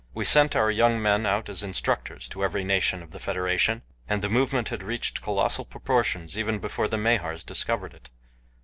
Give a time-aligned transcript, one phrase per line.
[0.15, 4.23] We sent our young men out as instructors to every nation of the federation, and
[4.23, 8.09] the movement had reached colossal proportions before the Mahars discovered it.